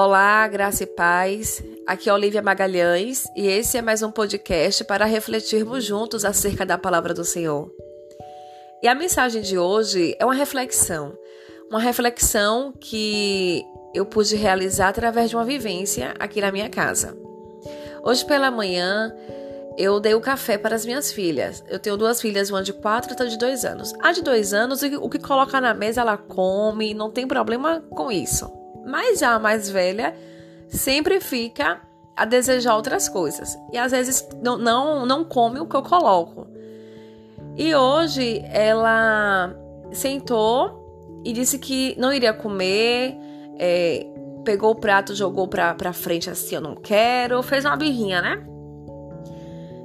Olá, 0.00 0.46
graça 0.46 0.84
e 0.84 0.86
paz. 0.86 1.60
Aqui 1.84 2.08
é 2.08 2.12
Olivia 2.12 2.40
Magalhães 2.40 3.26
e 3.34 3.48
esse 3.48 3.76
é 3.76 3.82
mais 3.82 4.00
um 4.00 4.12
podcast 4.12 4.84
para 4.84 5.04
refletirmos 5.04 5.84
juntos 5.84 6.24
acerca 6.24 6.64
da 6.64 6.78
palavra 6.78 7.12
do 7.12 7.24
Senhor. 7.24 7.68
E 8.80 8.86
a 8.86 8.94
mensagem 8.94 9.42
de 9.42 9.58
hoje 9.58 10.14
é 10.20 10.24
uma 10.24 10.34
reflexão, 10.34 11.18
uma 11.68 11.80
reflexão 11.80 12.72
que 12.80 13.64
eu 13.92 14.06
pude 14.06 14.36
realizar 14.36 14.90
através 14.90 15.30
de 15.30 15.34
uma 15.34 15.44
vivência 15.44 16.14
aqui 16.20 16.40
na 16.40 16.52
minha 16.52 16.70
casa. 16.70 17.18
Hoje 18.04 18.24
pela 18.24 18.52
manhã 18.52 19.12
eu 19.76 19.98
dei 19.98 20.14
o 20.14 20.20
café 20.20 20.56
para 20.56 20.76
as 20.76 20.86
minhas 20.86 21.10
filhas. 21.10 21.64
Eu 21.66 21.80
tenho 21.80 21.96
duas 21.96 22.20
filhas, 22.20 22.50
uma 22.50 22.62
de 22.62 22.72
quatro 22.72 23.10
e 23.10 23.14
outra 23.14 23.28
de 23.28 23.36
dois 23.36 23.64
anos. 23.64 23.92
A 24.00 24.12
de 24.12 24.22
dois 24.22 24.54
anos, 24.54 24.80
o 24.80 25.10
que 25.10 25.18
coloca 25.18 25.60
na 25.60 25.74
mesa 25.74 26.02
ela 26.02 26.16
come, 26.16 26.94
não 26.94 27.10
tem 27.10 27.26
problema 27.26 27.80
com 27.90 28.12
isso. 28.12 28.57
Mas 28.88 29.18
já 29.20 29.34
a 29.34 29.38
mais 29.38 29.68
velha 29.68 30.14
sempre 30.68 31.20
fica 31.20 31.80
a 32.16 32.24
desejar 32.24 32.74
outras 32.74 33.08
coisas. 33.08 33.56
E 33.72 33.78
às 33.78 33.92
vezes 33.92 34.26
não, 34.42 34.56
não, 34.58 35.06
não 35.06 35.24
come 35.24 35.60
o 35.60 35.66
que 35.66 35.76
eu 35.76 35.82
coloco. 35.82 36.46
E 37.56 37.74
hoje 37.74 38.42
ela 38.52 39.54
sentou 39.92 41.20
e 41.24 41.32
disse 41.32 41.58
que 41.58 41.94
não 41.98 42.12
iria 42.12 42.32
comer, 42.32 43.16
é, 43.58 44.06
pegou 44.44 44.70
o 44.70 44.74
prato, 44.74 45.14
jogou 45.14 45.46
pra, 45.46 45.74
pra 45.74 45.92
frente 45.92 46.30
assim, 46.30 46.54
eu 46.54 46.60
não 46.60 46.74
quero, 46.74 47.42
fez 47.42 47.64
uma 47.64 47.76
birrinha, 47.76 48.22
né? 48.22 48.46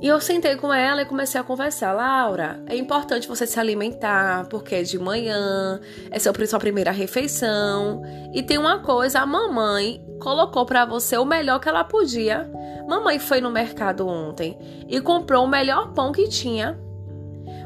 E 0.00 0.06
eu 0.06 0.20
sentei 0.20 0.54
com 0.54 0.72
ela 0.72 1.02
e 1.02 1.06
comecei 1.06 1.40
a 1.40 1.44
conversar. 1.44 1.92
Laura, 1.92 2.62
é 2.66 2.76
importante 2.76 3.26
você 3.26 3.46
se 3.46 3.58
alimentar, 3.58 4.46
porque 4.48 4.76
é 4.76 4.82
de 4.82 4.96
manhã, 4.96 5.80
é 6.10 6.18
sua 6.20 6.32
primeira 6.60 6.92
refeição. 6.92 8.02
E 8.32 8.40
tem 8.40 8.58
uma 8.58 8.78
coisa, 8.78 9.20
a 9.20 9.26
mamãe 9.26 10.04
colocou 10.20 10.64
para 10.64 10.84
você 10.84 11.16
o 11.18 11.24
melhor 11.24 11.58
que 11.58 11.68
ela 11.68 11.82
podia. 11.82 12.48
Mamãe 12.88 13.18
foi 13.18 13.40
no 13.40 13.50
mercado 13.50 14.06
ontem 14.06 14.56
e 14.88 15.00
comprou 15.00 15.44
o 15.44 15.48
melhor 15.48 15.92
pão 15.92 16.12
que 16.12 16.28
tinha. 16.28 16.78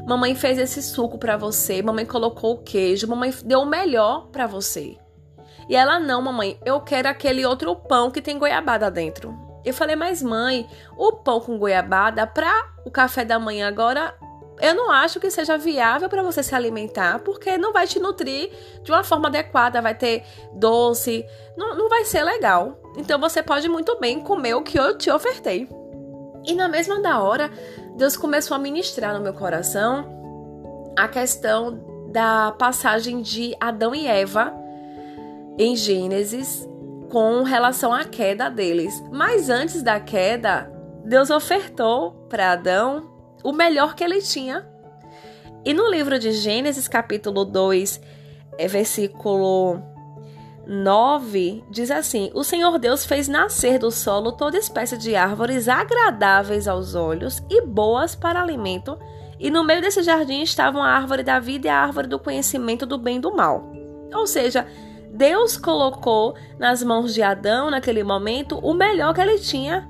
Mamãe 0.07 0.33
fez 0.33 0.57
esse 0.57 0.81
suco 0.81 1.17
para 1.19 1.37
você, 1.37 1.81
mamãe 1.81 2.05
colocou 2.05 2.55
o 2.55 2.63
queijo, 2.63 3.07
mamãe 3.07 3.33
deu 3.45 3.61
o 3.61 3.65
melhor 3.65 4.27
para 4.31 4.47
você. 4.47 4.97
E 5.69 5.75
ela 5.75 5.99
não, 5.99 6.21
mamãe, 6.21 6.59
eu 6.65 6.81
quero 6.81 7.07
aquele 7.07 7.45
outro 7.45 7.75
pão 7.75 8.11
que 8.11 8.21
tem 8.21 8.37
goiabada 8.37 8.91
dentro. 8.91 9.42
Eu 9.65 9.73
falei, 9.73 9.95
mas 9.95 10.21
mãe, 10.21 10.67
o 10.97 11.13
pão 11.13 11.39
com 11.39 11.57
goiabada 11.57 12.25
para 12.27 12.51
o 12.85 12.91
café 12.91 13.23
da 13.23 13.39
manhã 13.39 13.67
agora, 13.67 14.13
eu 14.61 14.75
não 14.75 14.91
acho 14.91 15.19
que 15.19 15.31
seja 15.31 15.57
viável 15.57 16.09
para 16.09 16.21
você 16.21 16.43
se 16.43 16.53
alimentar, 16.53 17.19
porque 17.19 17.57
não 17.57 17.73
vai 17.73 17.87
te 17.87 17.99
nutrir 17.99 18.51
de 18.83 18.91
uma 18.91 19.03
forma 19.03 19.27
adequada, 19.27 19.81
vai 19.81 19.95
ter 19.95 20.23
doce, 20.53 21.25
não, 21.57 21.75
não 21.75 21.89
vai 21.89 22.05
ser 22.05 22.23
legal. 22.23 22.77
Então 22.97 23.19
você 23.19 23.41
pode 23.41 23.67
muito 23.67 23.99
bem 23.99 24.19
comer 24.19 24.53
o 24.53 24.61
que 24.61 24.79
eu 24.79 24.97
te 24.97 25.09
ofertei. 25.09 25.67
E 26.45 26.53
na 26.53 26.67
mesma 26.67 27.01
da 27.01 27.21
hora, 27.21 27.49
Deus 27.95 28.17
começou 28.17 28.55
a 28.55 28.59
ministrar 28.59 29.13
no 29.13 29.21
meu 29.21 29.33
coração 29.33 30.11
a 30.97 31.07
questão 31.07 32.09
da 32.11 32.51
passagem 32.51 33.21
de 33.21 33.55
Adão 33.59 33.95
e 33.95 34.05
Eva 34.05 34.53
em 35.57 35.75
Gênesis 35.75 36.67
com 37.13 37.43
relação 37.43 37.93
à 37.93 38.03
queda 38.03 38.49
deles. 38.49 38.99
Mas 39.11 39.47
antes 39.47 39.83
da 39.83 39.99
queda, 39.99 40.67
Deus 41.05 41.29
ofertou 41.29 42.25
para 42.27 42.53
Adão 42.53 43.07
o 43.43 43.53
melhor 43.53 43.93
que 43.93 44.03
ele 44.03 44.19
tinha. 44.19 44.67
E 45.63 45.75
no 45.75 45.87
livro 45.91 46.17
de 46.17 46.31
Gênesis, 46.31 46.87
capítulo 46.87 47.45
2, 47.45 48.01
é 48.57 48.67
versículo 48.67 49.79
9, 50.65 51.63
diz 51.69 51.91
assim: 51.91 52.31
O 52.33 52.43
Senhor 52.43 52.79
Deus 52.79 53.05
fez 53.05 53.27
nascer 53.27 53.77
do 53.77 53.91
solo 53.91 54.31
toda 54.31 54.57
espécie 54.57 54.97
de 54.97 55.15
árvores 55.15 55.69
agradáveis 55.69 56.67
aos 56.67 56.95
olhos 56.95 57.43
e 57.47 57.61
boas 57.61 58.15
para 58.15 58.41
alimento, 58.41 58.97
e 59.39 59.51
no 59.51 59.63
meio 59.63 59.81
desse 59.81 60.01
jardim 60.01 60.41
estavam 60.41 60.81
a 60.81 60.89
árvore 60.89 61.21
da 61.21 61.39
vida 61.39 61.67
e 61.67 61.69
a 61.69 61.77
árvore 61.77 62.07
do 62.07 62.17
conhecimento 62.17 62.87
do 62.87 62.97
bem 62.97 63.17
e 63.17 63.21
do 63.21 63.35
mal. 63.35 63.71
Ou 64.15 64.25
seja, 64.25 64.65
Deus 65.13 65.55
colocou 65.55 66.35
nas 66.57 66.81
mãos 66.81 67.13
de 67.13 67.21
Adão, 67.21 67.69
naquele 67.69 68.03
momento, 68.03 68.57
o 68.57 68.73
melhor 68.73 69.13
que 69.13 69.21
ele 69.21 69.37
tinha. 69.37 69.87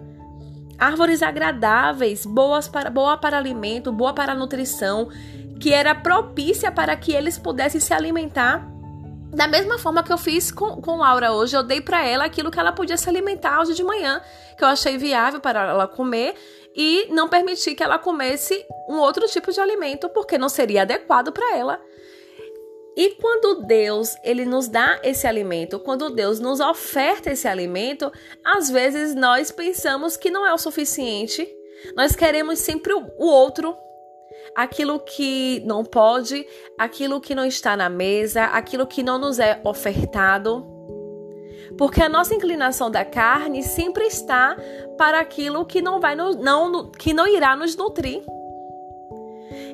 Árvores 0.78 1.24
agradáveis, 1.24 2.26
boas 2.26 2.68
para, 2.68 2.90
boa 2.90 3.16
para 3.16 3.38
alimento, 3.38 3.90
boa 3.90 4.14
para 4.14 4.36
nutrição, 4.36 5.08
que 5.62 5.74
era 5.74 5.96
propícia 5.96 6.70
para 6.70 6.94
que 6.98 7.14
eles 7.14 7.38
pudessem 7.38 7.80
se 7.80 7.94
alimentar. 7.94 8.68
Da 9.34 9.48
mesma 9.48 9.80
forma 9.80 10.04
que 10.04 10.12
eu 10.12 10.18
fiz 10.18 10.52
com, 10.52 10.82
com 10.82 10.98
Laura 10.98 11.32
hoje, 11.32 11.56
eu 11.56 11.64
dei 11.64 11.80
para 11.80 12.06
ela 12.06 12.26
aquilo 12.26 12.52
que 12.52 12.60
ela 12.60 12.74
podia 12.74 12.98
se 12.98 13.08
alimentar 13.08 13.62
hoje 13.62 13.74
de 13.76 13.84
manhã, 13.84 14.22
que 14.58 14.64
eu 14.64 14.68
achei 14.68 14.98
viável 14.98 15.40
para 15.40 15.70
ela 15.70 15.88
comer, 15.88 16.36
e 16.76 17.08
não 17.12 17.30
permiti 17.30 17.76
que 17.76 17.82
ela 17.82 17.98
comesse 17.98 18.66
um 18.90 18.98
outro 18.98 19.26
tipo 19.28 19.54
de 19.54 19.62
alimento, 19.62 20.10
porque 20.10 20.38
não 20.38 20.50
seria 20.50 20.82
adequado 20.82 21.32
para 21.32 21.56
ela. 21.56 21.80
E 22.96 23.16
quando 23.16 23.66
Deus 23.66 24.16
ele 24.24 24.46
nos 24.46 24.68
dá 24.68 25.00
esse 25.04 25.26
alimento, 25.26 25.80
quando 25.80 26.12
Deus 26.12 26.40
nos 26.40 26.60
oferta 26.60 27.32
esse 27.32 27.48
alimento, 27.48 28.12
às 28.44 28.70
vezes 28.70 29.16
nós 29.16 29.52
pensamos 29.52 30.16
que 30.16 30.30
não 30.30 30.46
é 30.46 30.54
o 30.54 30.58
suficiente. 30.58 31.48
Nós 31.96 32.16
queremos 32.16 32.60
sempre 32.60 32.94
o 32.94 33.26
outro, 33.26 33.76
aquilo 34.56 35.00
que 35.00 35.62
não 35.66 35.84
pode, 35.84 36.46
aquilo 36.78 37.20
que 37.20 37.34
não 37.34 37.46
está 37.46 37.76
na 37.76 37.90
mesa, 37.90 38.46
aquilo 38.46 38.86
que 38.86 39.02
não 39.02 39.18
nos 39.18 39.40
é 39.40 39.60
ofertado. 39.64 40.72
Porque 41.78 42.02
a 42.02 42.10
nossa 42.10 42.36
inclinação 42.36 42.92
da 42.92 43.04
carne 43.04 43.64
sempre 43.64 44.06
está 44.06 44.56
para 44.98 45.20
aquilo 45.20 45.66
que 45.66 45.82
não 45.82 46.00
vai 46.00 46.16
no, 46.16 46.34
não 46.34 46.92
que 46.92 47.14
não 47.14 47.28
irá 47.28 47.56
nos 47.56 47.76
nutrir. 47.76 48.22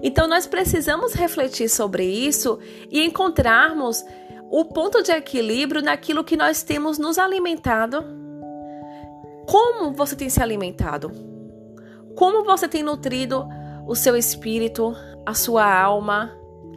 Então 0.01 0.27
nós 0.27 0.47
precisamos 0.47 1.13
refletir 1.13 1.69
sobre 1.69 2.05
isso 2.05 2.59
e 2.89 3.03
encontrarmos 3.03 4.03
o 4.49 4.65
ponto 4.65 5.03
de 5.03 5.11
equilíbrio 5.11 5.81
naquilo 5.81 6.23
que 6.23 6.37
nós 6.37 6.63
temos 6.63 6.97
nos 6.97 7.17
alimentado. 7.17 8.03
Como 9.45 9.93
você 9.93 10.15
tem 10.15 10.29
se 10.29 10.41
alimentado? 10.41 11.11
Como 12.15 12.43
você 12.43 12.67
tem 12.67 12.83
nutrido 12.83 13.47
o 13.87 13.95
seu 13.95 14.15
espírito, 14.15 14.95
a 15.25 15.33
sua 15.33 15.81
alma, 15.81 16.31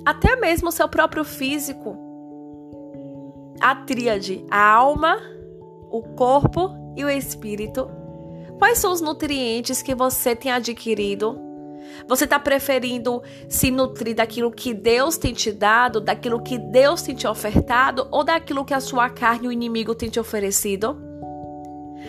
até 0.05 0.37
mesmo 0.37 0.69
o 0.69 0.73
seu 0.73 0.89
próprio 0.89 1.25
físico? 1.25 1.97
A 3.61 3.75
tríade, 3.75 4.45
a 4.51 4.73
alma, 4.73 5.19
o 5.91 6.03
corpo 6.03 6.71
e 6.97 7.05
o 7.05 7.11
espírito. 7.11 7.89
Quais 8.59 8.79
são 8.79 8.93
os 8.93 9.01
nutrientes 9.01 9.83
que 9.83 9.95
você 9.95 10.35
tem 10.35 10.51
adquirido 10.51 11.39
você 12.07 12.25
está 12.25 12.39
preferindo 12.39 13.23
se 13.49 13.71
nutrir 13.71 14.17
daquilo 14.17 14.51
que 14.51 14.75
Deus 14.75 15.17
tem 15.17 15.33
te 15.33 15.53
dado, 15.53 16.01
daquilo 16.01 16.43
que 16.43 16.59
Deus 16.59 17.03
tem 17.03 17.15
te 17.15 17.27
ofertado 17.27 18.09
ou 18.11 18.25
daquilo 18.25 18.65
que 18.65 18.75
a 18.75 18.81
sua 18.81 19.09
carne, 19.09 19.49
o 19.49 19.53
inimigo, 19.53 19.95
tem 19.95 20.09
te 20.09 20.19
oferecido? 20.19 20.97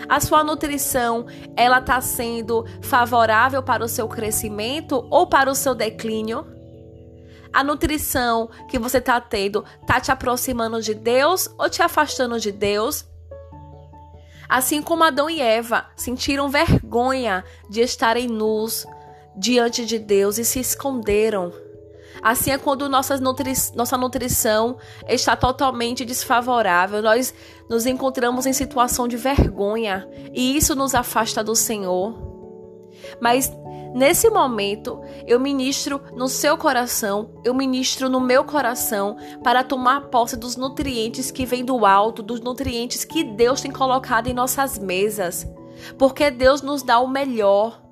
A 0.10 0.20
sua 0.20 0.44
nutrição, 0.44 1.26
ela 1.56 1.80
está 1.80 2.02
sendo 2.02 2.66
favorável 2.82 3.62
para 3.62 3.84
o 3.84 3.88
seu 3.88 4.08
crescimento 4.08 5.08
ou 5.10 5.28
para 5.28 5.50
o 5.50 5.56
seu 5.56 5.76
declínio? 5.76 6.46
A 7.54 7.64
nutrição 7.64 8.50
que 8.68 8.80
você 8.80 8.98
está 8.98 9.22
tendo 9.22 9.64
está 9.82 10.00
te 10.00 10.12
aproximando 10.12 10.82
de 10.82 10.96
Deus 10.96 11.48
ou 11.58 11.70
te 11.70 11.84
afastando 11.84 12.40
de 12.40 12.52
Deus? 12.52 13.06
Assim 14.50 14.82
como 14.82 15.04
Adão 15.04 15.30
e 15.30 15.40
Eva 15.40 15.86
sentiram 15.96 16.50
vergonha 16.50 17.44
de 17.70 17.82
estarem 17.82 18.28
nus, 18.28 18.86
diante 19.36 19.86
de 19.86 20.00
Deus 20.00 20.38
e 20.38 20.46
se 20.46 20.60
esconderam. 20.60 21.52
Assim 22.22 22.52
é 22.52 22.58
quando 22.58 22.88
nossa, 22.88 23.18
nutri 23.18 23.54
nossa 23.76 23.98
nutrição 23.98 24.78
está 25.08 25.36
totalmente 25.36 26.06
desfavorável, 26.06 27.02
nós 27.02 27.34
nos 27.70 27.86
encontramos 27.86 28.46
em 28.46 28.54
situação 28.54 29.08
de 29.08 29.18
vergonha 29.18 30.08
e 30.34 30.56
isso 30.56 30.76
nos 30.76 30.94
afasta 30.96 31.44
do 31.44 31.56
Senhor. 31.56 32.32
Mas 33.20 33.52
nesse 33.94 34.30
momento, 34.30 35.02
eu 35.28 35.40
ministro 35.40 36.02
no 36.16 36.28
seu 36.28 36.58
coração, 36.58 37.42
eu 37.44 37.54
ministro 37.54 38.08
no 38.08 38.22
meu 38.22 38.44
coração 38.44 39.18
para 39.44 39.64
tomar 39.64 40.10
posse 40.10 40.38
dos 40.38 40.56
nutrientes 40.56 41.32
que 41.32 41.46
vêm 41.46 41.66
do 41.66 41.86
alto, 41.86 42.24
dos 42.24 42.40
nutrientes 42.40 43.04
que 43.04 43.24
Deus 43.24 43.62
tem 43.62 43.72
colocado 43.72 44.28
em 44.28 44.34
nossas 44.34 44.78
mesas. 44.78 45.48
Porque 45.98 46.32
Deus 46.32 46.62
nos 46.62 46.84
dá 46.84 47.00
o 47.00 47.08
melhor. 47.08 47.83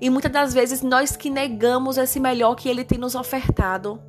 E 0.00 0.10
muitas 0.10 0.32
das 0.32 0.54
vezes 0.54 0.82
nós 0.82 1.16
que 1.16 1.30
negamos 1.30 1.98
esse 1.98 2.20
melhor 2.20 2.54
que 2.54 2.68
ele 2.68 2.84
tem 2.84 2.98
nos 2.98 3.14
ofertado. 3.14 4.00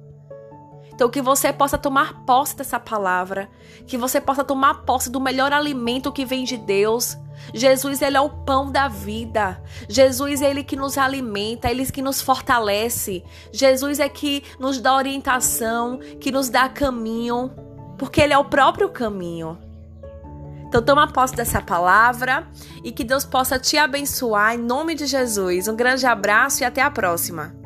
Então, 0.97 1.09
que 1.09 1.21
você 1.21 1.53
possa 1.53 1.77
tomar 1.77 2.25
posse 2.25 2.57
dessa 2.57 2.79
palavra, 2.79 3.47
que 3.85 3.95
você 3.95 4.19
possa 4.19 4.43
tomar 4.43 4.83
posse 4.83 5.11
do 5.11 5.19
melhor 5.19 5.53
alimento 5.53 6.11
que 6.11 6.25
vem 6.25 6.43
de 6.43 6.57
Deus. 6.57 7.15
Jesus, 7.53 8.01
ele 8.01 8.17
é 8.17 8.19
o 8.19 8.31
pão 8.31 8.71
da 8.71 8.87
vida. 8.87 9.61
Jesus 9.87 10.41
ele 10.41 10.63
que 10.63 10.75
nos 10.75 10.97
alimenta, 10.97 11.69
ele 11.69 11.85
que 11.85 12.01
nos 12.01 12.19
fortalece. 12.19 13.23
Jesus 13.51 13.99
é 13.99 14.09
que 14.09 14.43
nos 14.59 14.81
dá 14.81 14.95
orientação, 14.95 15.99
que 16.19 16.31
nos 16.31 16.49
dá 16.49 16.67
caminho, 16.67 17.51
porque 17.95 18.19
ele 18.19 18.33
é 18.33 18.37
o 18.39 18.45
próprio 18.45 18.89
caminho. 18.89 19.66
Então 20.67 20.81
toma 20.81 21.11
posse 21.11 21.35
dessa 21.35 21.61
palavra 21.61 22.45
e 22.83 22.91
que 22.91 23.03
Deus 23.03 23.25
possa 23.25 23.57
te 23.57 23.77
abençoar 23.77 24.55
em 24.55 24.57
nome 24.57 24.95
de 24.95 25.05
Jesus. 25.05 25.67
Um 25.67 25.75
grande 25.75 26.05
abraço 26.05 26.61
e 26.61 26.65
até 26.65 26.81
a 26.81 26.91
próxima. 26.91 27.56